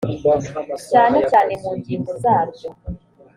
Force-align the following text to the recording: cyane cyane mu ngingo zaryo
cyane 0.91 1.17
cyane 1.31 1.51
mu 1.61 1.71
ngingo 1.77 2.11
zaryo 2.23 2.69